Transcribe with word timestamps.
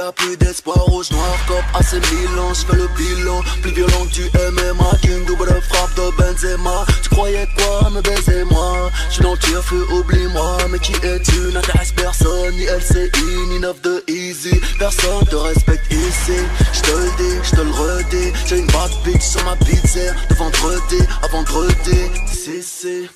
a 0.00 0.12
plus 0.12 0.36
d'espoir 0.36 0.78
rouge 0.86 1.10
noir 1.10 1.36
cop 1.46 1.64
assez 1.74 2.00
Milan. 2.00 2.52
Je 2.54 2.66
fais 2.66 2.76
le 2.76 2.88
bilan 2.96 3.40
plus 3.62 3.72
violent 3.72 4.04
du 4.12 4.24
MMA 4.24 4.90
Qu'une 5.02 5.24
double 5.26 5.48
frappe 5.68 5.94
de 5.96 6.16
Benzema. 6.16 6.84
Tu 7.02 7.08
croyais 7.10 7.46
quoi 7.56 7.90
me 7.90 8.00
baiser 8.00 8.44
moi 8.44 8.90
Je 9.08 9.14
suis 9.14 9.22
dans 9.22 9.34
le 9.34 9.60
feu 9.62 9.86
oublie-moi. 9.92 10.58
Mais 10.70 10.78
qui 10.78 10.92
es-tu? 11.04 11.52
N'intéresse 11.52 11.92
personne 11.92 12.54
Ni 12.54 12.64
LCI 12.64 13.10
ni 13.48 13.58
9 13.58 13.80
de 13.82 14.04
Easy. 14.08 14.60
Personne 14.78 15.24
te 15.28 15.36
respecte 15.36 15.92
ici. 15.92 16.40
Je 16.72 16.80
te 16.80 16.90
le 16.90 17.10
dis, 17.18 17.36
je 17.42 17.50
te 17.50 17.60
le 17.60 17.70
redis. 17.70 18.32
J'ai 18.46 18.58
une 18.58 18.66
bad 18.68 18.90
bitch 19.04 19.22
sur 19.22 19.44
ma 19.44 19.56
pizza 19.56 20.00
De 20.28 20.34
vendredi 20.34 21.02
à 21.22 21.28
vendredi. 21.28 22.00
Si 22.26 22.62
si. 22.62 23.08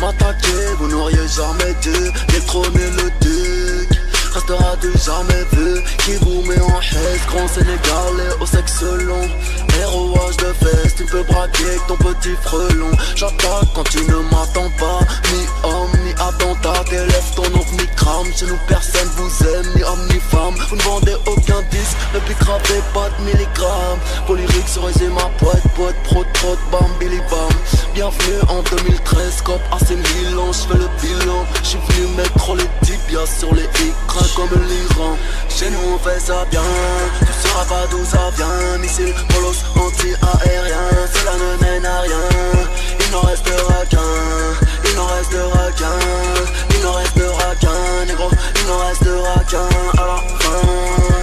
M'attaquer 0.00 0.74
vous 0.78 0.88
n'auriez 0.88 1.28
jamais 1.28 1.74
dû. 1.82 2.10
Détrôner 2.32 2.90
le 2.96 3.10
duc 3.20 3.59
restera 4.32 4.76
du 4.76 4.92
jamais 4.92 5.44
vu 5.52 5.82
Qui 5.98 6.14
vous 6.16 6.42
met 6.42 6.60
en 6.60 6.80
haisse, 6.80 7.26
grand 7.26 7.48
sénégalais 7.48 8.34
au 8.40 8.46
sexe 8.46 8.82
long. 8.82 9.28
Héroage 9.80 10.36
de 10.36 10.52
fesses, 10.62 10.94
tu 10.96 11.04
peux 11.04 11.22
braquer 11.22 11.78
ton 11.88 11.96
petit 11.96 12.36
frelon. 12.42 12.90
J'attaque 13.16 13.68
quand 13.74 13.84
tu 13.84 13.98
ne 13.98 14.16
m'attends 14.30 14.70
pas 14.78 15.00
Ni 15.32 15.46
homme, 15.64 15.99
ni 16.10 16.22
attentat, 16.22 16.84
élève 16.92 17.34
ton 17.34 17.48
nom 17.50 17.64
ni 17.72 17.86
crame. 17.96 18.26
Chez 18.34 18.46
nous 18.46 18.58
personne 18.66 19.08
vous 19.16 19.46
aime, 19.46 19.66
ni 19.76 19.82
homme 19.82 20.06
ni 20.08 20.20
femme. 20.20 20.54
Vous 20.68 20.76
ne 20.76 20.82
vendez 20.82 21.14
aucun 21.26 21.62
disque, 21.70 21.96
ne 22.14 22.34
gravez 22.44 22.82
pas 22.94 23.08
de 23.10 23.24
milligrammes. 23.24 24.00
Polyrique 24.26 24.68
sur 24.68 24.86
les 24.86 25.08
ma 25.08 25.28
poète, 25.38 25.62
poète, 25.74 25.96
pro, 26.04 26.24
trop, 26.34 26.56
bam, 26.70 26.90
billy 26.98 27.20
bam. 27.30 27.50
Bienvenue 27.94 28.40
en 28.48 28.62
2013, 28.62 29.42
cop 29.42 29.60
assez 29.72 29.96
Milan, 29.96 30.52
j'fais 30.52 30.78
le 30.78 30.88
bilan. 31.00 31.44
J'suis 31.62 31.78
venu 31.88 32.06
mettre 32.16 32.54
les 32.54 32.68
tibias 32.82 33.26
sur 33.26 33.54
les 33.54 33.64
écrans 33.64 34.26
comme 34.36 34.60
l'Iran. 34.68 35.16
Chez 35.48 35.70
nous 35.70 35.94
on 35.94 35.98
fait 35.98 36.20
ça 36.20 36.44
bien. 36.50 36.62
Tu 37.20 37.48
sauras 37.48 37.64
pas 37.64 37.86
d'où 37.90 38.04
ça 38.04 38.30
vient 38.36 38.78
Missile, 38.78 39.14
polos, 39.28 39.64
anti-aérien. 39.76 40.88
Cela 41.12 41.32
ne 41.34 41.64
mène 41.64 41.86
à 41.86 42.00
rien 42.00 42.26
Il 43.00 43.10
n'en 43.12 43.20
restera 43.20 43.84
qu'un 43.88 44.69
n'en 45.00 45.06
restera 45.06 45.72
qu'un. 45.72 45.98
Il 46.74 46.80
n'en 46.82 46.92
restera 46.92 47.54
qu'un 47.60 48.04
Négro, 48.06 48.28
il 48.60 48.66
n'en 48.66 48.78
restera 48.88 49.44
qu'un 49.50 50.02
à 50.02 50.06
la 50.06 50.16
fin. 50.38 50.60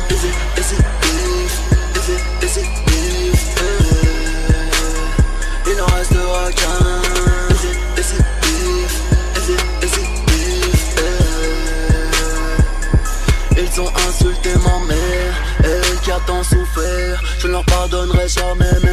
Il 0.10 0.18
Ils 13.60 13.82
ont 13.82 13.92
insulté 14.10 14.50
ma 14.56 14.86
mère, 14.88 15.34
elle 15.64 16.00
qui 16.02 16.12
a 16.12 16.20
tant 16.26 16.42
souffert. 16.42 17.22
Je 17.40 17.48
ne 17.48 17.52
leur 17.54 17.66
pardonnerai 17.66 18.28
jamais, 18.28 18.87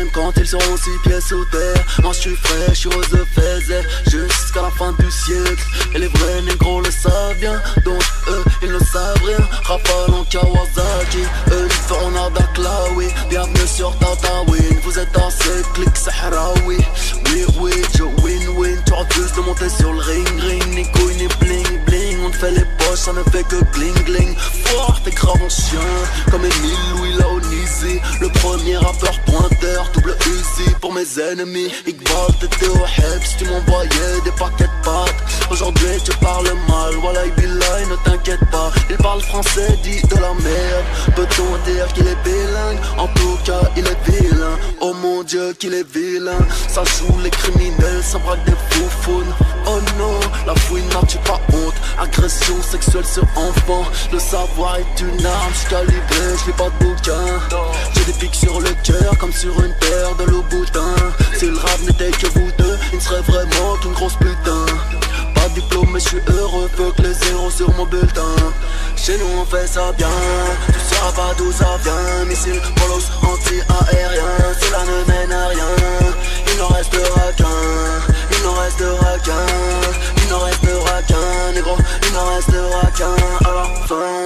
seront 0.60 0.76
six 0.76 0.98
pieds 1.02 1.20
sous 1.20 1.44
terre. 1.46 1.84
Moi 2.02 2.12
je 2.12 2.20
suis 2.20 2.36
frais, 2.36 2.68
je 2.70 2.74
suis 2.74 2.88
rose 2.88 3.06
jusqu'à 4.06 4.62
la 4.62 4.70
fin 4.70 4.92
du 4.92 5.10
siècle. 5.10 5.64
Et 5.94 5.98
les 5.98 6.08
vrais 6.08 6.42
négros 6.42 6.80
le 6.80 6.90
savent 6.90 7.36
bien, 7.40 7.60
donc 7.84 8.02
eux 8.28 8.44
ils 8.62 8.72
ne 8.72 8.78
savent 8.78 9.24
rien. 9.24 9.44
Rafale 9.64 10.14
en 10.14 10.24
Kawasaki, 10.24 11.24
eux 11.52 11.66
ils 11.66 11.86
feront 11.88 12.10
nada 12.10 12.44
oui. 12.96 13.06
Bienvenue 13.28 13.66
sur 13.66 13.96
Tatawin, 13.98 14.78
vous 14.84 14.98
êtes 14.98 15.16
assez 15.16 15.62
clic 15.74 15.96
Sahraoui. 15.96 16.78
Oui, 17.26 17.44
oui, 17.58 17.72
je 17.96 18.04
win-win, 18.22 18.78
tu 18.86 18.92
refuses 18.92 19.32
de 19.32 19.40
monter 19.40 19.68
sur 19.68 19.92
le 19.92 20.00
ring, 20.00 20.23
ça 22.96 23.12
ne 23.12 23.22
fait 23.24 23.42
que 23.44 23.56
gling, 23.72 23.94
gling 24.04 24.36
fort, 24.36 25.00
t'es 25.04 25.10
grave 25.10 25.42
en 25.42 25.48
chien 25.48 25.80
Comme 26.30 26.44
Emile 26.44 26.74
Louis 26.96 27.12
Laonisi 27.18 28.00
Le 28.20 28.28
premier 28.28 28.76
rappeur 28.76 29.18
pointeur, 29.22 29.90
double 29.94 30.16
Uzi 30.26 30.70
Pour 30.80 30.92
mes 30.92 31.18
ennemis, 31.18 31.72
Iqbal 31.86 32.38
t'étais 32.40 32.68
au 32.68 32.76
help 32.76 33.22
tu 33.36 33.44
m'envoyais 33.46 34.20
des 34.24 34.30
paquets 34.32 34.64
de 34.64 34.84
pâtes 34.84 35.43
Aujourd'hui 35.54 36.02
tu 36.04 36.10
parles 36.16 36.50
mal, 36.68 36.94
voilà 37.00 37.20
Bilal, 37.36 37.86
ne 37.88 37.94
t'inquiète 38.04 38.44
pas. 38.50 38.72
Il 38.90 38.96
parle 38.96 39.20
français, 39.20 39.78
dit 39.84 40.02
de 40.02 40.16
la 40.16 40.34
merde. 40.34 41.14
Peut-on 41.14 41.70
dire 41.70 41.86
qu'il 41.94 42.08
est 42.08 42.18
bilingue? 42.24 42.78
En 42.98 43.06
tout 43.06 43.38
cas 43.44 43.60
il 43.76 43.86
est 43.86 44.10
vilain. 44.10 44.58
Oh 44.80 44.92
mon 45.00 45.22
dieu 45.22 45.52
qu'il 45.56 45.74
est 45.74 45.88
vilain. 45.88 46.44
Ça 46.66 46.82
joue 46.82 47.16
les 47.22 47.30
criminels, 47.30 48.02
ça 48.02 48.18
braque 48.18 48.44
des 48.44 48.56
foufounes. 48.70 49.32
Oh 49.68 49.78
non, 49.96 50.18
la 50.44 50.56
fouine 50.56 50.88
n'a 50.88 51.06
tu 51.06 51.18
pas 51.18 51.40
honte. 51.52 51.74
Agression 52.00 52.60
sexuelle 52.60 53.06
sur 53.06 53.22
enfant. 53.36 53.84
Le 54.12 54.18
savoir 54.18 54.78
est 54.78 55.00
une 55.00 55.24
arme, 55.24 55.52
je 55.54 55.70
calibré, 55.70 56.34
je 56.44 56.50
pas 56.50 56.68
de 56.68 56.84
bouquin. 56.84 57.38
J'ai 57.94 58.04
des 58.06 58.18
pics 58.18 58.34
sur 58.34 58.60
le 58.60 58.70
cœur 58.82 59.16
comme 59.18 59.32
sur 59.32 59.54
une 59.62 59.74
terre 59.78 60.16
de 60.18 60.32
boutin 60.50 60.94
Si 61.36 61.46
le 61.46 61.56
rap 61.56 61.80
n'était 61.82 62.10
que 62.10 62.26
vous 62.40 62.50
deux, 62.58 62.76
il 62.92 63.00
serait 63.00 63.22
vraiment 63.22 63.76
qu'une 63.80 63.92
grosse 63.92 64.16
putain 64.16 64.73
Pas 65.44 65.50
mais 65.92 66.00
je 66.00 66.08
suis 66.08 66.22
heureux, 66.26 66.70
que 66.74 67.02
les 67.02 67.12
zéros 67.12 67.50
sur 67.50 67.70
mon 67.74 67.84
bulletin. 67.84 68.34
Chez 68.96 69.18
nous 69.18 69.26
on 69.38 69.44
fait 69.44 69.66
ça 69.66 69.92
bien, 69.92 70.08
tu 70.68 70.94
sauras 70.94 71.12
pas 71.12 71.34
d'où 71.36 71.52
ça 71.52 71.76
vient. 71.84 72.24
Missile, 72.24 72.62
polos, 72.76 73.10
anti-aérien, 73.22 74.24
cela 74.58 74.84
ne 74.84 75.04
mène 75.12 75.32
à 75.32 75.48
rien. 75.48 75.68
Il 76.50 76.56
n'en 76.58 76.68
restera 76.68 77.30
qu'un. 77.36 77.44
Il 78.32 78.42
n'en 78.42 78.54
restera 78.54 79.18
qu'un, 79.22 79.46
il 80.16 80.28
n'en 80.30 80.38
restera 80.38 81.02
qu'un, 81.02 81.52
négro, 81.52 81.76
il 82.06 82.12
n'en 82.14 82.24
restera 82.36 82.90
qu'un. 82.96 83.14
La 83.42 83.86
fin. 83.86 84.24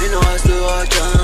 Il 0.00 0.10
n'en 0.12 0.20
restera 0.20 0.86
qu'un, 0.86 1.17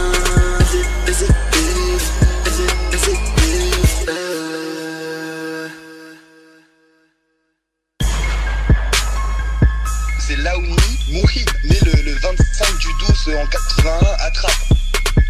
5 12.57 12.79
du 12.79 12.87
12 13.01 13.35
en 13.35 13.47
81, 13.47 13.99
attrape. 14.21 14.53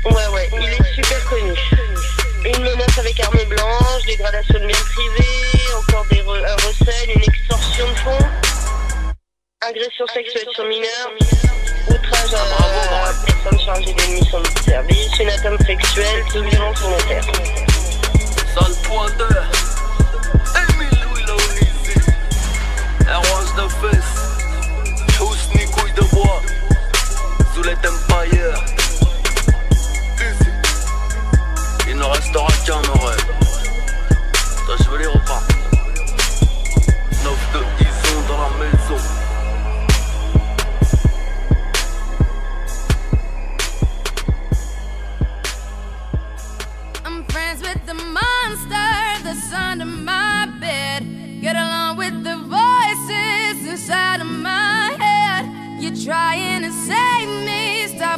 Ouais, 0.04 0.26
ouais, 0.34 0.50
il 0.60 0.68
est 0.68 0.94
super 0.94 1.24
connu. 1.24 1.54
Une 2.44 2.62
menace 2.62 2.98
avec 2.98 3.18
arme 3.18 3.42
blanche, 3.48 4.02
dégradation 4.06 4.60
de 4.60 4.66
biens 4.66 4.84
privés, 4.92 5.74
encore 5.74 6.04
des 6.10 6.20
re 6.20 6.34
un 6.34 6.54
recel, 6.56 7.10
une 7.14 7.22
extorsion 7.22 7.88
de 7.88 7.94
fonds, 7.96 8.26
agression 9.62 10.06
sexuelle 10.12 10.44
sur 10.52 10.64
mineur, 10.66 11.12
outrage 11.88 12.34
à, 12.34 12.44
ah, 12.58 13.08
à 13.08 13.12
personne 13.24 13.58
chargée 13.58 13.94
d'une 13.94 14.14
mission 14.20 14.40
de 14.42 14.58
service, 14.62 15.18
une 15.18 15.30
atteinte 15.30 15.64
sexuelle, 15.64 16.24
toute 16.30 16.44
violence 16.44 16.78
volontaire. 16.78 17.24
Sale 18.54 18.74
pointeur, 18.82 19.50
Emile 20.56 21.00
Louis 21.04 21.24
Launizi, 21.24 22.00
elle 23.00 23.62
de 23.62 23.68
fesse. 23.80 24.23
Empire. 28.14 28.54
il 31.88 31.96
ne 31.96 32.04
restera 32.04 32.46
qu'un 32.64 32.82
oreille. 32.90 33.18
Toi, 34.66 34.76
je 34.78 34.90
veux 34.90 34.98
les 34.98 35.06
repas. 35.06 35.42
9 37.24 37.52
de 37.54 37.58
Ison 37.82 38.20
dans 38.28 38.38
la 38.38 38.50
maison. 38.60 39.00
I'm 47.04 47.24
friends 47.30 47.62
with 47.62 47.84
the 47.86 47.94
monster 47.94 49.24
that's 49.24 49.52
under 49.52 49.86
my 49.86 50.46
bed. 50.60 51.04
Get 51.40 51.56
along 51.56 51.96
with 51.96 52.22
the 52.22 52.36
voices 52.36 53.66
inside 53.68 54.20
of 54.20 54.28
my 54.28 54.94
head. 55.00 55.46
You're 55.80 55.96
trying 55.96 56.43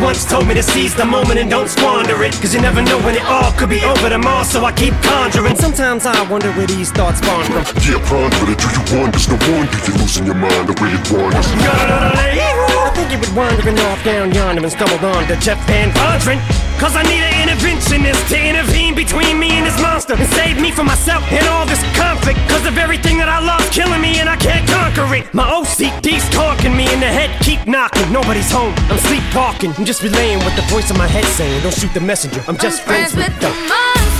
once 0.00 0.24
told 0.24 0.46
me 0.46 0.54
to 0.54 0.62
seize 0.62 0.94
the 0.94 1.04
moment 1.04 1.38
and 1.38 1.50
don't 1.50 1.68
squander 1.68 2.22
it. 2.24 2.32
Cause 2.40 2.54
you 2.54 2.60
never 2.60 2.82
know 2.82 2.98
when 3.00 3.14
it 3.14 3.24
all 3.24 3.52
could 3.52 3.70
be 3.70 3.82
over 3.84 4.08
tomorrow, 4.08 4.44
so 4.44 4.64
I 4.64 4.72
keep 4.72 4.94
conjuring. 5.02 5.56
Sometimes 5.56 6.06
I 6.06 6.28
wonder 6.30 6.50
where 6.52 6.66
these 6.66 6.90
thoughts 6.90 7.18
spawn 7.18 7.44
from. 7.44 7.64
Yeah, 7.84 8.00
ponder 8.08 8.50
it, 8.50 8.58
do 8.58 8.68
you 8.72 8.82
wonder? 8.98 9.12
There's 9.12 9.28
no 9.28 9.38
wonder 9.52 9.76
you're 9.86 9.98
losing 9.98 10.26
your 10.26 10.34
mind 10.34 10.68
the 10.68 10.74
way 10.82 10.90
it 10.92 11.04
wanders. 11.12 12.79
Think 13.00 13.12
he 13.12 13.16
was 13.16 13.32
wandering 13.32 13.78
off 13.88 14.04
down 14.04 14.30
yonder 14.34 14.60
and 14.60 14.70
stumbled 14.70 15.02
on 15.02 15.26
to 15.28 15.36
Jeff 15.40 15.56
Van 15.66 15.88
Vondren. 15.92 16.36
Cause 16.76 16.92
I 16.94 17.02
need 17.08 17.24
an 17.24 17.48
interventionist 17.48 18.28
to 18.28 18.36
intervene 18.36 18.94
between 18.94 19.38
me 19.38 19.52
and 19.56 19.64
this 19.64 19.80
monster 19.80 20.12
and 20.12 20.28
save 20.36 20.60
me 20.60 20.70
from 20.70 20.84
myself 20.84 21.24
and 21.32 21.46
all 21.48 21.64
this 21.64 21.80
conflict. 21.96 22.38
Cause 22.50 22.66
of 22.66 22.76
everything 22.76 23.16
that 23.16 23.30
I 23.30 23.40
love 23.40 23.64
killing 23.72 24.02
me 24.02 24.20
and 24.20 24.28
I 24.28 24.36
can't 24.36 24.68
conquer 24.68 25.08
it. 25.16 25.32
My 25.32 25.48
OCD's 25.48 26.28
talking 26.28 26.76
me 26.76 26.92
in 26.92 27.00
the 27.00 27.08
head, 27.08 27.32
keep 27.40 27.66
knocking. 27.66 28.12
Nobody's 28.12 28.52
home, 28.52 28.74
I'm 28.92 28.98
sleepwalking. 28.98 29.72
I'm 29.78 29.86
just 29.86 30.02
relaying 30.02 30.40
what 30.44 30.54
the 30.54 30.62
voice 30.68 30.90
in 30.90 30.98
my 30.98 31.08
head 31.08 31.24
saying. 31.24 31.62
Don't 31.62 31.72
shoot 31.72 31.94
the 31.94 32.04
messenger, 32.04 32.44
I'm 32.48 32.58
just 32.58 32.82
I'm 32.82 32.88
friends 32.88 33.16
with 33.16 33.32
the. 33.40 33.48
the 33.48 33.68
monster 33.72 34.19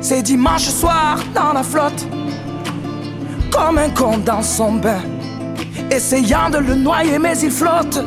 c'est 0.00 0.22
dimanche 0.22 0.68
soir 0.68 1.18
dans 1.34 1.52
la 1.52 1.62
flotte. 1.62 2.06
Comme 3.50 3.78
un 3.78 3.90
con 3.90 4.18
dans 4.18 4.42
son 4.42 4.72
bain, 4.72 5.02
essayant 5.90 6.50
de 6.50 6.58
le 6.58 6.74
noyer, 6.74 7.18
mais 7.18 7.38
il 7.38 7.50
flotte. 7.50 8.02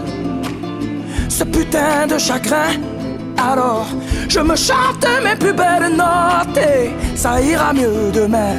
Ce 1.30 1.44
putain 1.44 2.08
de 2.08 2.18
chagrin. 2.18 2.74
Alors, 3.38 3.88
je 4.30 4.40
me 4.40 4.56
chante 4.56 5.06
mes 5.24 5.36
plus 5.36 5.54
belles 5.54 5.96
notes 5.96 6.58
et 6.58 6.92
ça 7.16 7.42
ira 7.42 7.74
mieux 7.74 8.12
demain. 8.14 8.56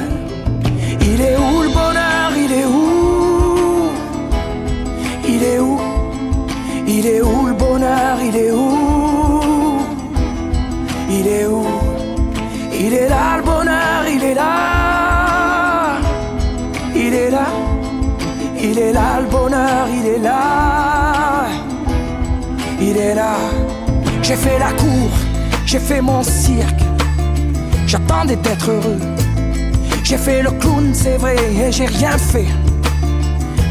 Il 0.99 1.21
est 1.21 1.37
où 1.37 1.61
le 1.61 1.69
bonheur? 1.69 2.31
Il 2.35 2.51
est 2.51 2.65
où? 2.65 3.89
Il 5.25 5.43
est 5.43 5.59
où? 5.59 5.79
Il 6.85 7.05
est 7.05 7.21
où 7.21 7.47
le 7.47 7.53
bonheur? 7.53 8.17
Il 8.21 8.35
est 8.35 8.51
où? 8.51 9.79
Il 11.09 11.27
est 11.27 11.45
où? 11.45 11.72
Il 12.85 12.93
est 12.93 13.07
là 13.07 13.37
le 13.37 13.43
bonheur, 13.43 14.03
il 14.15 14.23
est 14.23 14.33
là 14.33 15.99
Il 16.93 17.13
est 17.13 17.31
là 17.31 17.47
Il 18.61 18.77
est 18.77 18.93
là 18.93 19.21
le 19.21 19.27
bonheur, 19.27 19.87
il 19.89 20.05
est 20.05 20.19
là 20.19 21.45
Il 22.79 22.97
est 22.97 23.15
là 23.15 23.35
J'ai 24.21 24.35
fait 24.35 24.59
la 24.59 24.71
cour, 24.73 25.09
j'ai 25.65 25.79
fait 25.79 26.01
mon 26.01 26.21
cirque 26.23 26.83
J'attendais 27.87 28.35
d'être 28.35 28.69
heureux 28.69 28.99
j'ai 30.03 30.17
fait 30.17 30.43
le 30.43 30.51
clown, 30.51 30.91
c'est 30.93 31.15
vrai, 31.15 31.35
et 31.35 31.71
j'ai 31.71 31.85
rien 31.85 32.17
fait. 32.17 32.45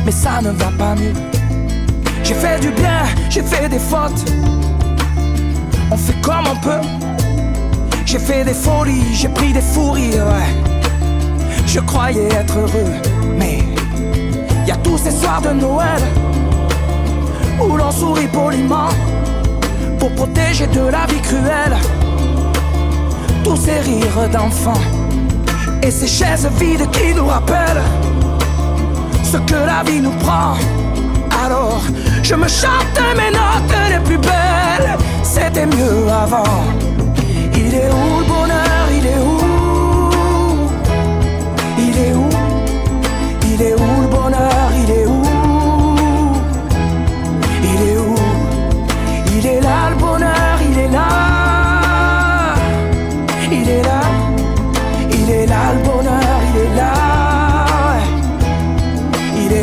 Mais 0.04 0.10
ça 0.10 0.40
ne 0.40 0.50
va 0.50 0.70
pas 0.78 0.94
mieux. 0.94 1.12
J'ai 2.24 2.34
fait 2.34 2.58
du 2.58 2.70
bien, 2.70 3.02
j'ai 3.28 3.42
fait 3.42 3.68
des 3.68 3.78
fautes. 3.78 4.24
On 5.90 5.96
fait 5.96 6.18
comme 6.22 6.46
on 6.50 6.56
peut. 6.56 7.11
J'ai 8.12 8.18
fait 8.18 8.44
des 8.44 8.52
folies, 8.52 9.14
j'ai 9.14 9.30
pris 9.30 9.54
des 9.54 9.62
fous 9.62 9.92
rires. 9.92 10.36
Je 11.66 11.80
croyais 11.80 12.26
être 12.26 12.58
heureux, 12.58 12.92
mais 13.38 13.60
y 14.66 14.70
a 14.70 14.76
tous 14.76 14.98
ces 14.98 15.12
soirs 15.12 15.40
de 15.40 15.48
Noël 15.48 16.02
où 17.58 17.74
l'on 17.74 17.90
sourit 17.90 18.26
poliment 18.26 18.90
pour 19.98 20.12
protéger 20.12 20.66
de 20.66 20.80
la 20.80 21.06
vie 21.06 21.22
cruelle 21.22 21.74
tous 23.44 23.56
ces 23.56 23.78
rires 23.78 24.28
d'enfants 24.30 24.84
et 25.82 25.90
ces 25.90 26.06
chaises 26.06 26.46
vides 26.60 26.90
qui 26.90 27.14
nous 27.14 27.28
rappellent 27.28 27.82
ce 29.24 29.38
que 29.38 29.54
la 29.54 29.90
vie 29.90 30.02
nous 30.02 30.18
prend. 30.18 30.58
Alors 31.46 31.80
je 32.22 32.34
me 32.34 32.46
chante 32.46 33.00
mes 33.16 33.30
notes 33.30 33.74
les 33.88 34.00
plus 34.00 34.18
belles, 34.18 34.98
c'était 35.22 35.64
mieux 35.64 36.10
avant. 36.10 36.81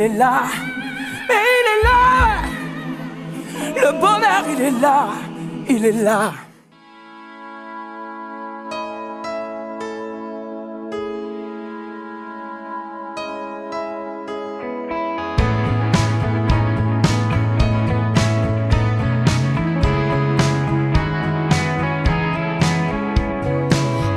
Il 0.00 0.06
est 0.06 0.16
là. 0.16 0.44
Mais 1.28 1.34
il 1.58 1.66
est 1.68 1.82
là. 1.84 2.00
Le 3.76 3.90
bonheur, 4.00 4.44
il 4.48 4.60
est 4.62 4.80
là. 4.80 5.08
Il 5.68 5.84
est 5.84 5.92
là. 5.92 6.32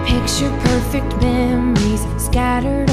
Picture 0.06 0.50
perfect 0.64 1.22
memories 1.22 2.08
scattered 2.18 2.93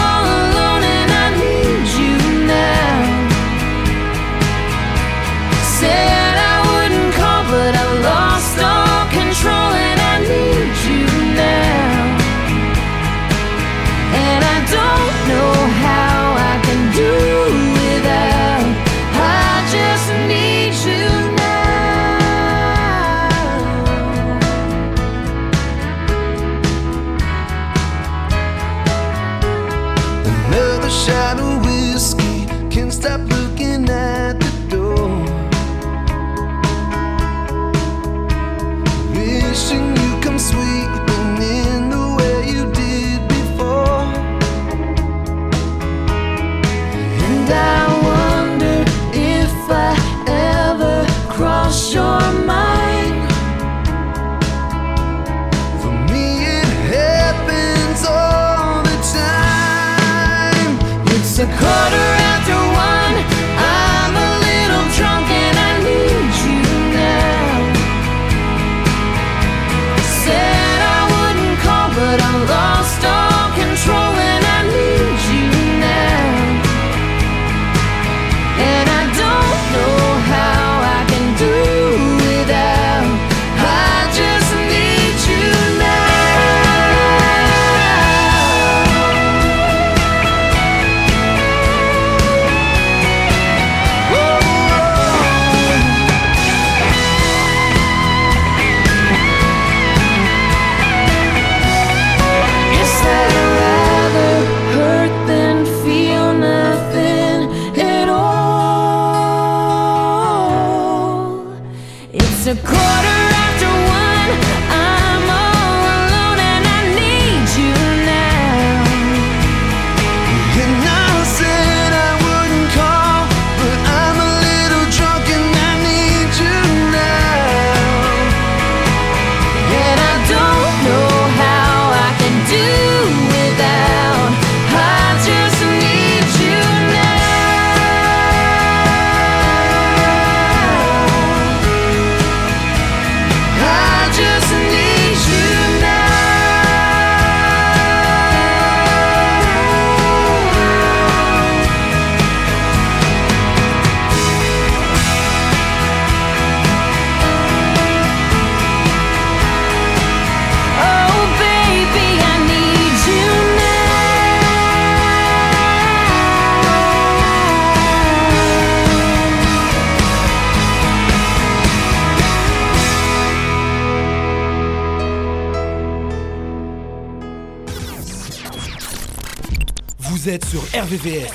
RVVS 180.91 181.31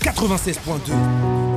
96.2. 0.00 1.52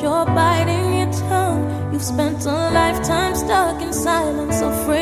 You're 0.00 0.24
biting 0.24 0.98
your 0.98 1.12
tongue. 1.12 1.92
You've 1.92 2.02
spent 2.02 2.46
a 2.46 2.70
lifetime 2.70 3.34
stuck 3.34 3.82
in 3.82 3.92
silence, 3.92 4.60
afraid. 4.62 4.99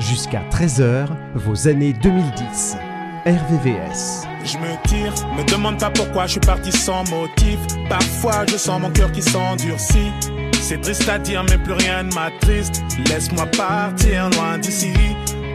Jusqu'à 0.00 0.42
13h, 0.50 1.06
vos 1.34 1.68
années 1.68 1.92
2010. 1.92 2.76
RVVS. 3.24 4.26
Je 4.44 4.58
me 4.58 4.88
tire, 4.88 5.14
me 5.36 5.48
demande 5.48 5.78
pas 5.78 5.90
pourquoi 5.90 6.26
je 6.26 6.32
suis 6.32 6.40
parti 6.40 6.72
sans 6.72 7.08
motif. 7.08 7.58
Parfois 7.88 8.44
je 8.50 8.56
sens 8.56 8.80
mon 8.80 8.90
cœur 8.90 9.12
qui 9.12 9.22
s'endurcit. 9.22 10.10
C'est 10.60 10.80
triste 10.80 11.08
à 11.08 11.18
dire, 11.18 11.44
mais 11.48 11.56
plus 11.56 11.74
rien 11.74 12.02
ne 12.02 12.12
m'attriste. 12.12 12.82
Laisse-moi 13.08 13.46
partir 13.56 14.28
loin 14.30 14.58
d'ici. 14.58 14.92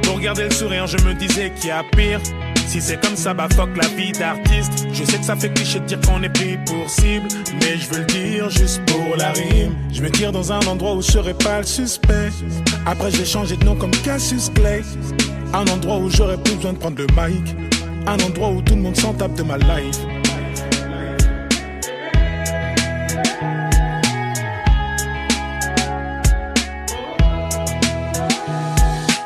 Pour 0.04 0.20
garder 0.20 0.46
le 0.46 0.52
sourire, 0.52 0.88
je 0.88 0.98
me 1.06 1.14
disais 1.14 1.52
qu'il 1.52 1.68
y 1.68 1.72
a 1.72 1.84
pire. 1.96 2.22
Si 2.70 2.80
c'est 2.80 3.02
comme 3.04 3.16
ça, 3.16 3.34
bah 3.34 3.48
fuck 3.56 3.76
la 3.76 3.88
vie 3.88 4.12
d'artiste. 4.12 4.86
Je 4.94 5.04
sais 5.04 5.18
que 5.18 5.26
ça 5.26 5.36
fait 5.36 5.52
cliché 5.52 5.80
de 5.80 5.86
dire 5.86 6.00
qu'on 6.02 6.22
est 6.22 6.30
pris 6.30 6.56
pour 6.68 6.88
cible, 6.88 7.28
mais 7.54 7.80
je 7.80 7.90
veux 7.90 8.02
le 8.02 8.06
dire 8.06 8.48
juste 8.52 8.80
pour 8.86 9.18
la 9.18 9.32
rime. 9.32 9.76
Je 9.92 10.04
me 10.04 10.12
tire 10.12 10.32
dans 10.32 10.54
un 10.54 10.60
endroit 10.60 10.94
où 10.94 11.02
je 11.02 11.12
serai 11.12 11.34
pas 11.34 11.62
le 11.62 11.66
suspect. 11.66 12.30
Après, 12.86 13.10
j'ai 13.10 13.26
changé 13.26 13.58
de 13.58 13.66
nom 13.66 13.76
comme 13.76 13.90
Cassius 13.90 14.52
Clay. 14.54 14.84
Un 15.52 15.66
endroit 15.66 15.98
où 15.98 16.12
j'aurais 16.12 16.38
plus 16.38 16.54
besoin 16.58 16.74
de 16.74 16.78
prendre 16.78 16.98
le 17.00 17.08
mic. 17.08 17.56
Un 18.06 18.20
endroit 18.20 18.50
où 18.50 18.62
tout 18.62 18.76
le 18.76 18.82
monde 18.82 18.96
s'en 18.96 19.16
tape 19.16 19.34
de 19.34 19.42
ma 19.42 19.58
life. 19.58 19.98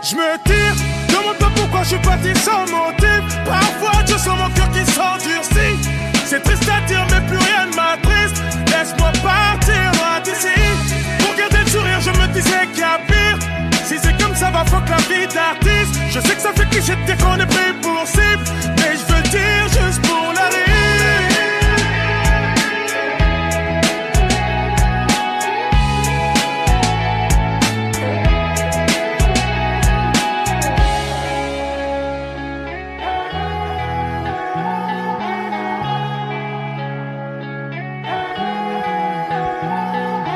Je 0.02 0.16
me 0.16 0.44
tire, 0.46 0.76
demande 1.10 1.38
pas 1.38 1.52
pourquoi 1.54 1.84
je 1.84 1.90
suis 1.90 2.00
parti 2.00 2.34
sans 2.40 2.62
motif. 2.62 2.83
Ça 16.44 16.52
fait 16.54 16.70
cliché 16.70 16.94
de 16.96 17.06
dire 17.06 17.18
qu'on 17.18 17.40
est 17.40 17.46
pris 17.46 17.74
pour 17.82 18.06
cible. 18.06 18.44
Mais 18.78 18.94
je 19.00 19.14
veux 19.14 19.24
dire 19.30 19.66
juste 19.70 20.02
pour 20.02 20.34
la. 20.34 20.44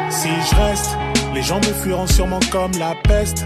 Si 0.10 0.30
je 0.50 0.56
reste, 0.56 0.98
les 1.34 1.42
gens 1.42 1.58
me 1.58 1.74
fuiront 1.84 2.08
sûrement 2.08 2.40
comme 2.52 2.72
la 2.80 2.96
peste. 3.04 3.46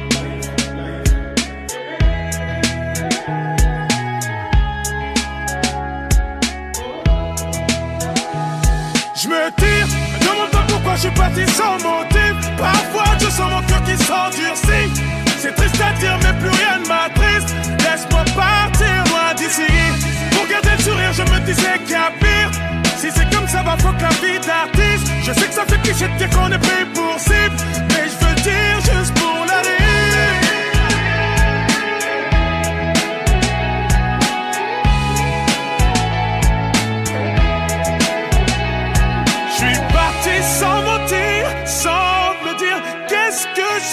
Tire, 9.57 9.87
me 9.87 10.25
demande 10.25 10.49
pas 10.51 10.65
pourquoi 10.67 10.95
je 10.95 11.01
suis 11.01 11.11
parti 11.11 11.45
sans 11.51 11.73
motif. 11.75 12.33
Parfois 12.57 13.17
je 13.19 13.25
sens 13.25 13.51
mon 13.51 13.61
cœur 13.63 13.83
qui 13.83 13.95
s'endurcit. 14.03 14.89
C'est 15.37 15.55
triste 15.55 15.81
à 15.81 15.93
dire, 15.99 16.17
mais 16.21 16.33
plus 16.39 16.49
rien 16.49 16.77
ne 16.83 16.87
m'attriste. 16.87 17.55
Laisse-moi 17.79 18.23
partir 18.35 19.03
loin 19.09 19.33
d'ici. 19.35 19.71
Pour 20.31 20.47
garder 20.47 20.69
le 20.77 20.83
sourire, 20.83 21.13
je 21.13 21.23
me 21.23 21.39
disais 21.45 21.79
qu'il 21.83 21.93
y 21.93 21.95
a 21.95 22.11
pire. 22.19 22.51
Si 22.97 23.09
c'est 23.11 23.27
comme 23.35 23.47
ça, 23.47 23.63
va 23.63 23.75
fuck 23.77 23.99
la 23.99 24.09
vie 24.21 24.39
d'artiste. 24.45 25.11
Je 25.23 25.33
sais 25.33 25.47
que 25.47 25.53
ça 25.53 25.65
fait 25.65 25.81
cliché 25.81 26.07
de 26.07 26.17
dire 26.17 26.29
qu'on 26.29 26.51
est 26.51 26.59
pris 26.59 26.85
pour 26.93 27.19
cible. 27.19 27.55
Mais 27.89 28.05
je 28.11 28.25
veux 28.25 28.35
dire 28.35 28.77
juste 28.93 29.13
pour 29.15 29.45
la 29.47 29.80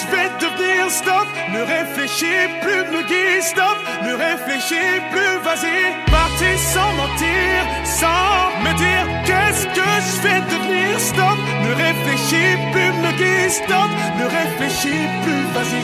je 0.00 0.06
vais 0.12 0.30
devenir. 0.40 0.90
Stop, 0.90 1.26
ne 1.52 1.60
réfléchis 1.60 2.46
plus, 2.62 2.82
me 2.92 3.02
guide. 3.06 3.42
Stop, 3.42 3.76
ne 4.02 4.12
réfléchis 4.14 5.00
plus, 5.12 5.34
vas-y. 5.44 5.78
Parti 6.10 6.50
sans 6.72 6.92
mentir, 7.00 7.58
sans 7.84 8.50
me 8.64 8.72
dire 8.84 9.06
qu'est-ce 9.26 9.66
que 9.66 9.88
je 10.06 10.14
vais 10.24 10.40
devenir. 10.52 11.00
Stop, 11.00 11.38
ne 11.64 11.72
réfléchis 11.84 12.56
plus, 12.72 12.92
me 13.02 13.12
guide. 13.20 13.50
Stop, 13.50 13.90
ne 14.18 14.24
réfléchis 14.24 15.06
plus, 15.22 15.44
vas-y. 15.54 15.78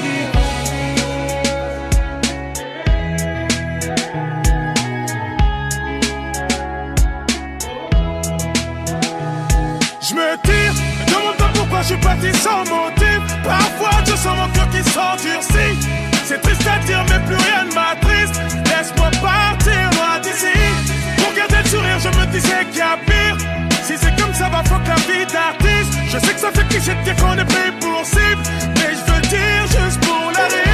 Je 10.06 10.14
me 10.14 10.36
tire, 10.42 10.74
me 11.00 11.10
demande 11.10 11.36
pas 11.36 11.50
pourquoi 11.54 11.80
je 11.80 11.86
suis 11.86 11.96
parti 11.96 12.32
sans 12.34 12.60
motif. 12.60 13.03
C'est 16.24 16.40
triste 16.40 16.66
à 16.66 16.78
dire, 16.86 17.04
mais 17.10 17.20
plus 17.26 17.36
rien 17.36 17.64
ne 17.64 17.74
m'attriste. 17.74 18.40
Laisse-moi 18.64 19.10
partir 19.22 19.90
loin 19.92 20.18
d'ici. 20.22 20.56
Pour 21.18 21.34
garder 21.34 21.56
le 21.62 21.68
sourire, 21.68 21.98
je 22.00 22.08
me 22.18 22.26
disais 22.32 22.64
qu'il 22.70 22.78
y 22.78 22.80
a 22.80 22.96
pire. 23.04 23.36
Si 23.82 23.94
c'est 23.98 24.18
comme 24.20 24.32
ça, 24.32 24.48
va 24.48 24.62
fuck 24.64 24.86
la 24.88 24.94
vie 24.94 25.26
d'artiste. 25.26 25.98
Je 26.06 26.18
sais 26.18 26.32
que 26.32 26.40
ça 26.40 26.50
fait 26.50 26.66
cliché 26.68 26.94
de 26.94 27.02
dire 27.04 27.16
qu'on 27.16 27.36
est 27.36 27.44
pris 27.44 27.70
pour 27.78 28.04
cible. 28.06 28.42
Mais 28.76 28.94
je 28.94 29.12
veux 29.12 29.20
dire 29.20 29.66
juste 29.66 30.00
pour 30.00 30.32
la 30.32 30.44
rire. 30.46 30.73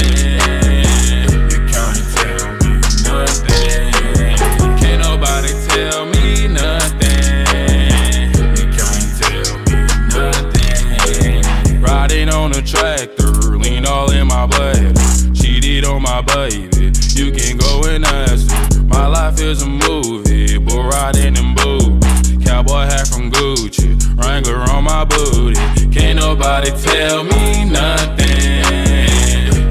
Nobody 26.71 26.83
tell 26.83 27.23
me 27.23 27.65
nothing. 27.65 28.63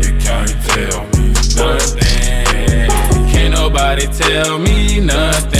You 0.02 0.18
can't 0.18 0.56
tell 0.66 1.04
me 1.06 1.32
nothing. 1.56 2.88
Can't 3.30 3.54
nobody 3.54 4.06
tell 4.06 4.58
me 4.58 5.00
nothing. 5.00 5.59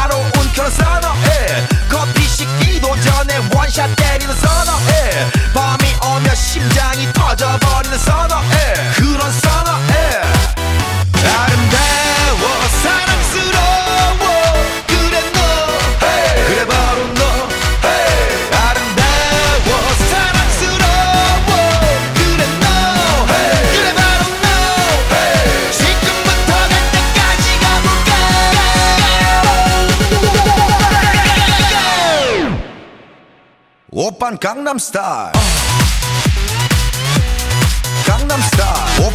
선어해 0.71 1.67
커피 1.89 2.23
식기도 2.27 2.95
전에 2.99 3.37
원샷 3.53 3.95
때리는 3.95 4.33
선어해 4.35 5.31
밤이 5.53 5.95
오면 6.05 6.35
심장이 6.35 7.11
터져 7.13 7.57
오빤 34.20 34.36
강남스타일 34.36 35.32
강남스타일 38.06 39.06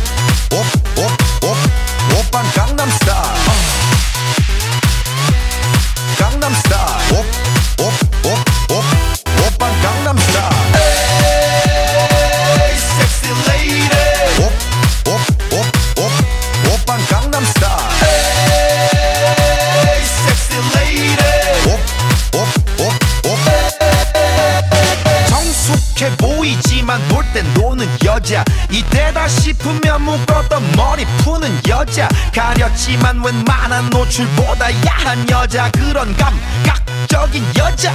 노출보다 34.07 34.71
야한 34.87 35.29
여자 35.31 35.71
그런 35.73 36.15
감각적인 36.17 37.45
여자 37.57 37.93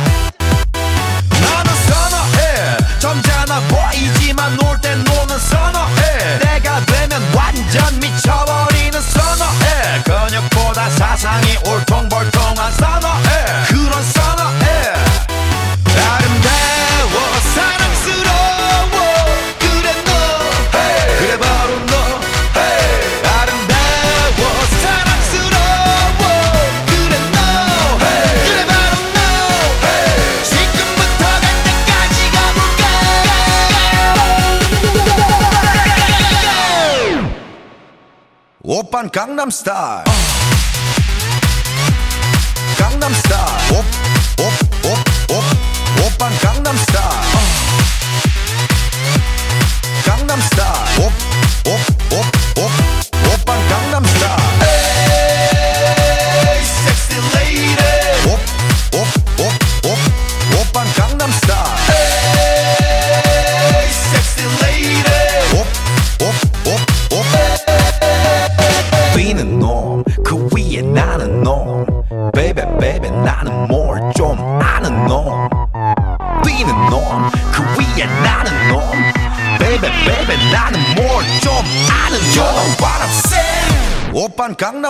강남스타일 39.31 40.05
강남스타일 42.79 43.73
옵옵 43.73 44.70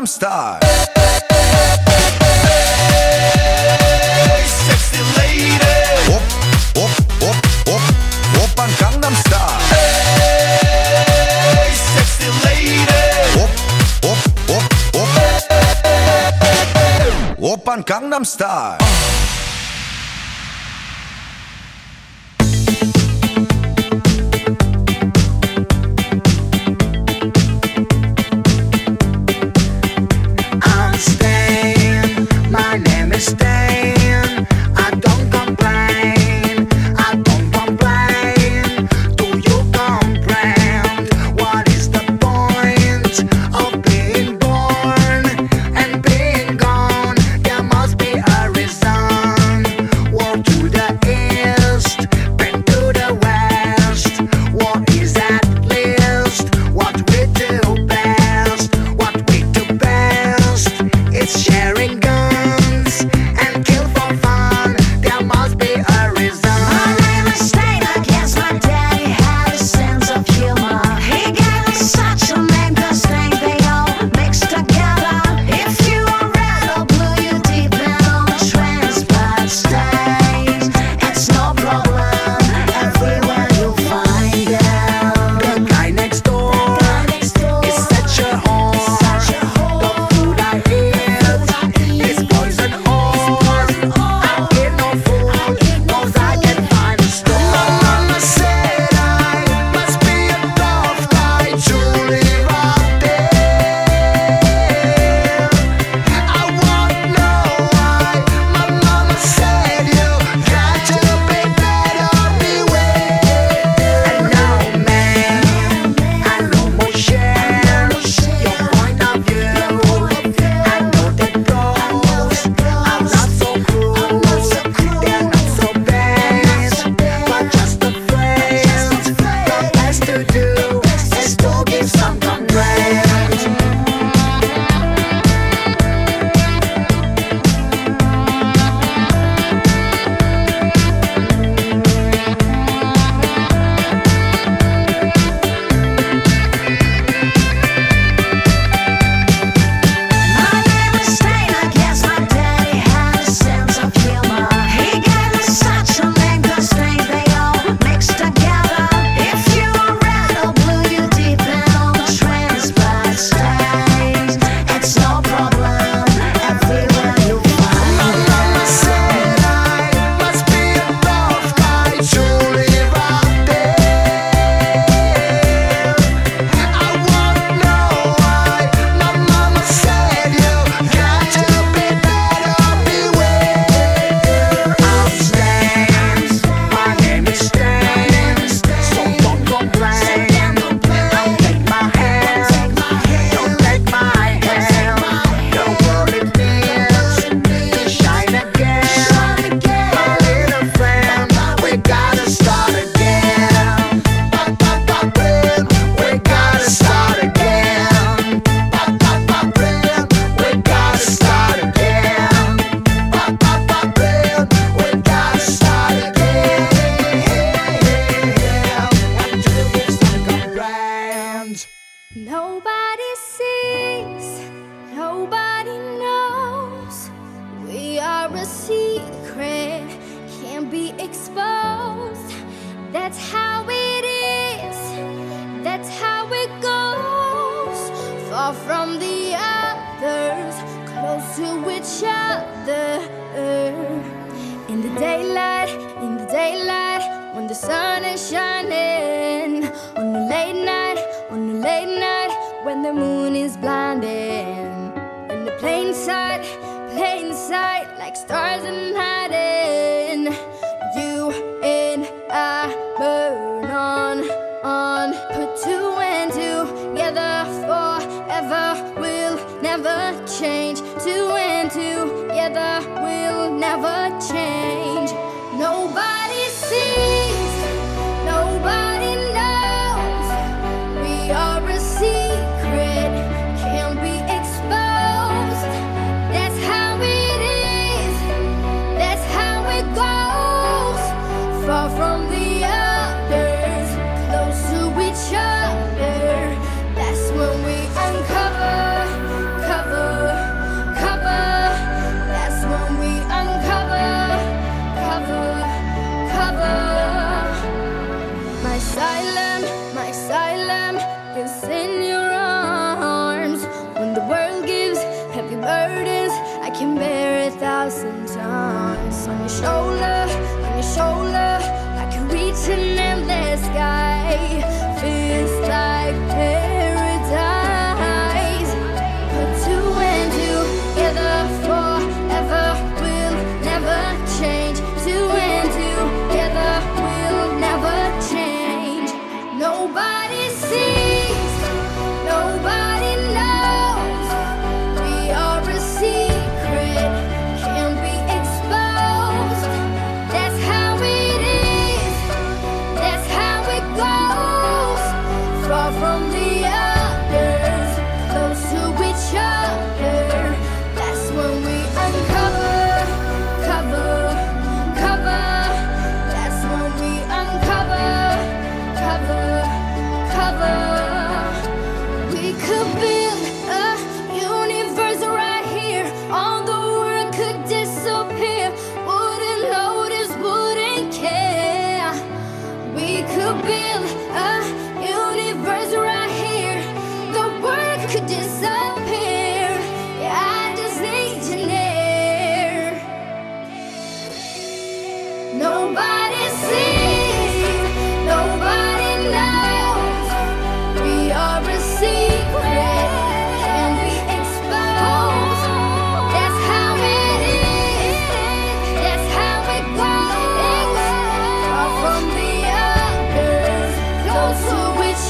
Gangnam 0.02 0.08
Style. 0.08 0.60
Hey, 4.18 4.46
sexy 4.50 4.98
lady. 5.18 5.62
Gangnam 8.80 9.14
Style. 9.14 9.62
Hey, 11.54 11.70
sexy 11.94 12.30
lady. 12.46 12.82
Gangnam 17.86 18.26
Style. 18.26 19.31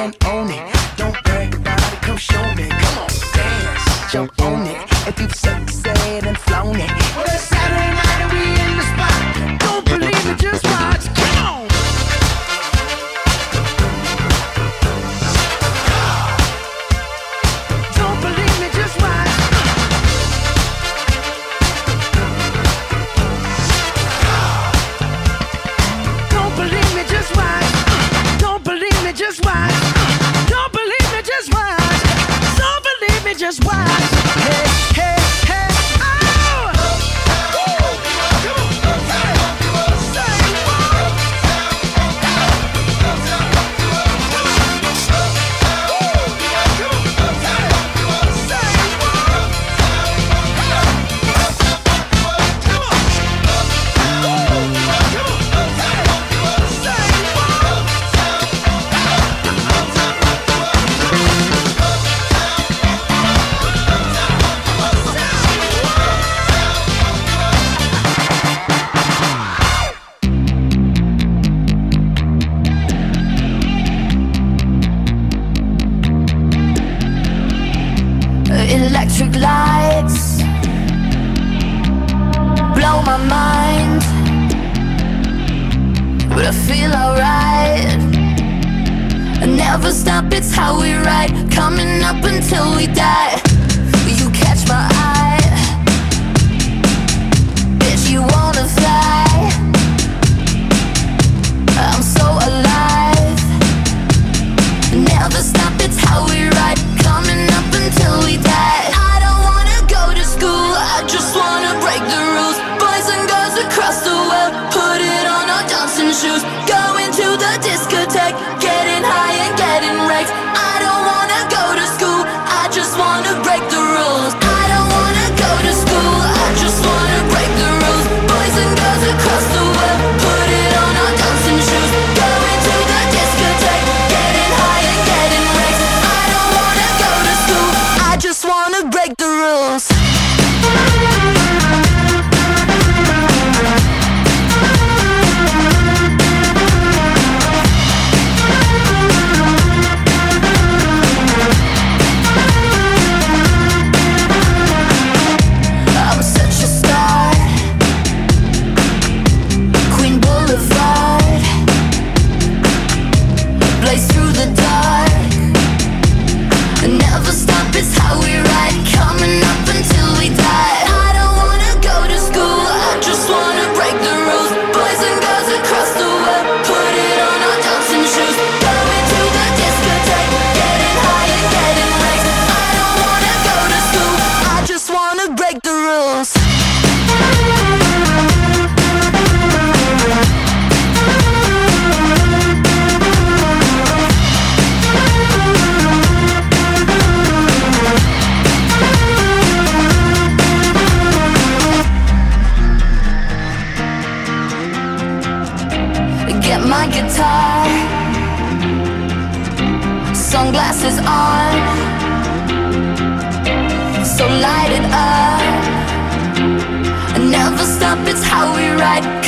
even 0.00 0.14
own 0.24 0.50
it. 0.50 0.79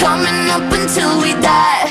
Coming 0.02 0.50
up 0.50 0.72
until 0.72 1.22
we 1.22 1.32
die. 1.40 1.81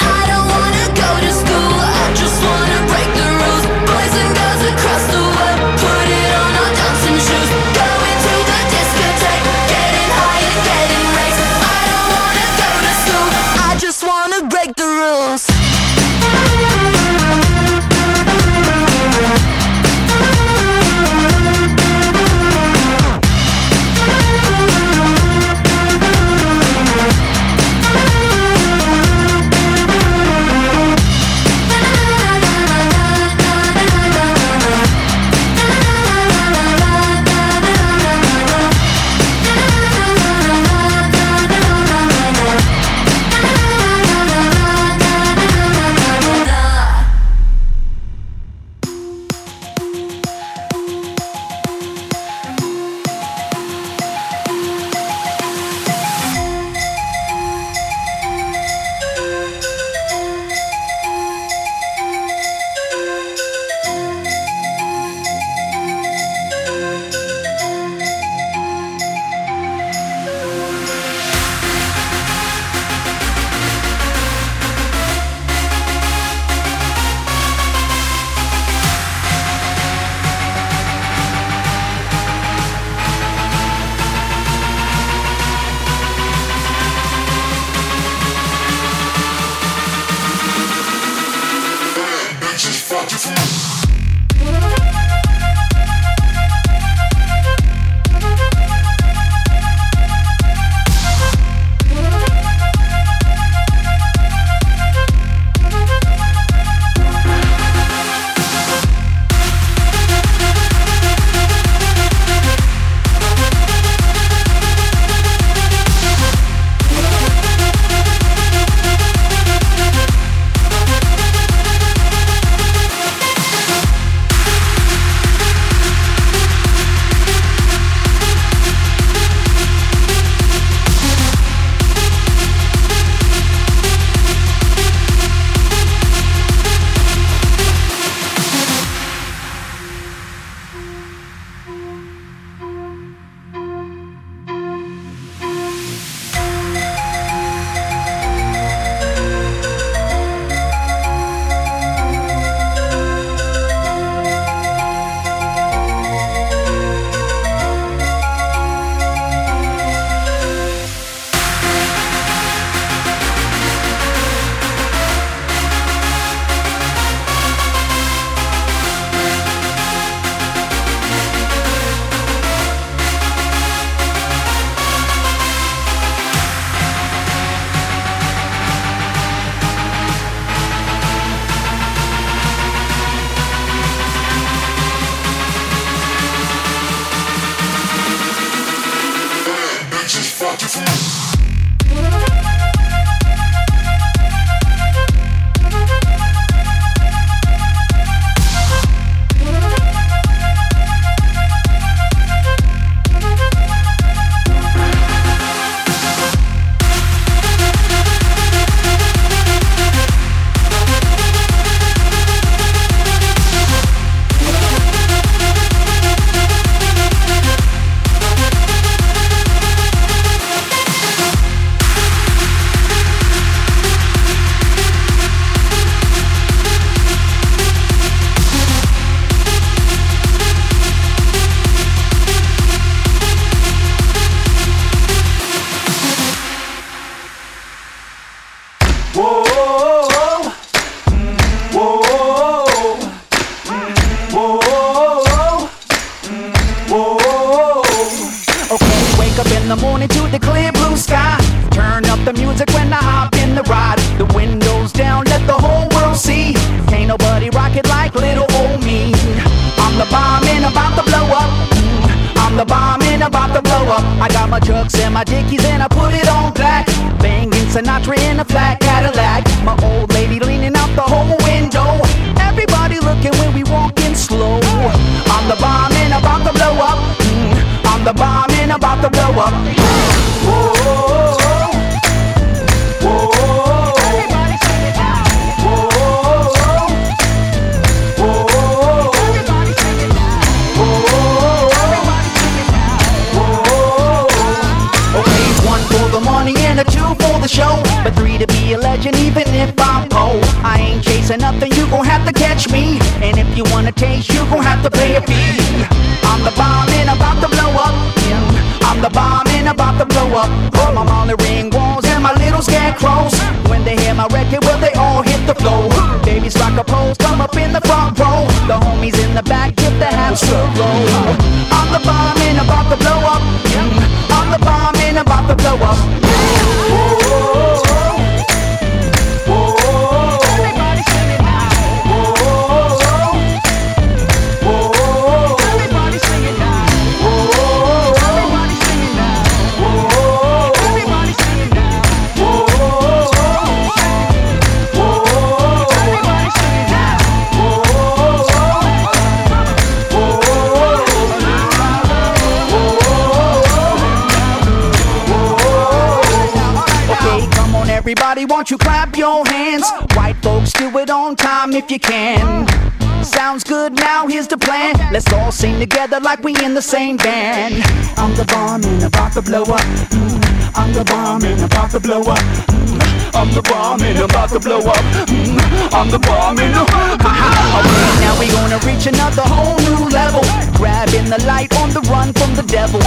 Like 366.31 366.43
we 366.45 366.55
in 366.63 366.73
the 366.73 366.81
same 366.81 367.17
band. 367.17 367.75
I'm 368.15 368.33
the 368.35 368.45
bomb 368.45 368.81
and 368.85 369.03
about 369.03 369.33
to 369.33 369.41
blow 369.41 369.63
up. 369.63 369.83
Mm, 370.15 370.39
I'm 370.79 370.93
the 370.93 371.03
bomb 371.03 371.43
and 371.43 371.59
about 371.59 371.91
to 371.91 371.99
blow 371.99 372.21
up. 372.21 372.39
Mm, 372.71 373.35
I'm 373.35 373.51
the 373.51 373.61
bomb 373.61 374.01
and 374.01 374.19
about 374.19 374.47
to 374.55 374.59
blow 374.61 374.79
up. 374.79 375.03
Mm, 375.27 375.59
I'm 375.91 376.09
the 376.09 376.19
bomb 376.19 376.57
and 376.57 376.71
Okay, 376.71 378.11
now 378.23 378.33
we 378.39 378.47
gonna 378.47 378.79
reach 378.87 379.07
another 379.07 379.43
whole 379.43 379.75
new 379.83 380.07
level. 380.07 380.39
Grabbing 380.79 381.27
the 381.27 381.43
light 381.43 381.75
on 381.83 381.89
the 381.91 381.99
run 382.07 382.31
from 382.31 382.55
the 382.55 382.63
devil. 382.63 383.01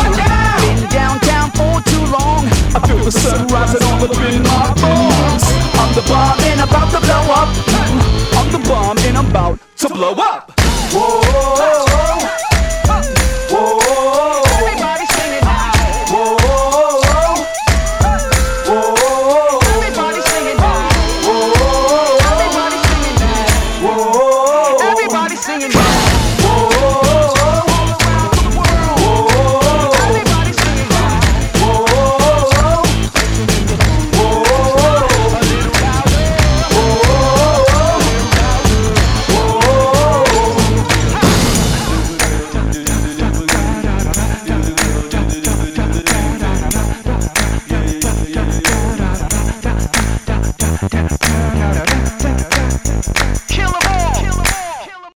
Been 0.61 0.85
downtown 0.93 1.49
for 1.57 1.81
too 1.89 2.05
long. 2.13 2.45
I 2.77 2.79
feel 2.85 3.01
the 3.09 3.13
sun 3.13 3.49
rising 3.49 3.81
all 3.89 4.05
up 4.05 4.13
in 4.21 4.43
my 4.45 4.69
bones. 4.85 5.45
I'm 5.81 5.91
the 5.97 6.05
bomb 6.13 6.41
and 6.53 6.61
about 6.61 6.93
to 6.93 7.01
blow 7.01 7.25
up. 7.41 7.49
Mm, 7.73 8.37
I'm 8.37 8.49
the 8.53 8.61
bomb 8.69 8.99
and 8.99 9.17
I'm 9.17 9.31
about 9.31 9.59
to 9.81 9.89
blow 9.89 10.13
up. 10.13 10.53
Whoa. 10.93 11.84